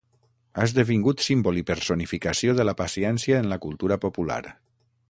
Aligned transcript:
Ha 0.55 0.63
esdevingut 0.69 1.25
símbol 1.25 1.59
i 1.63 1.65
personificació 1.67 2.57
de 2.61 2.67
la 2.69 2.77
paciència 2.83 3.45
en 3.45 3.53
la 3.55 3.61
cultura 3.69 4.01
popular. 4.09 4.43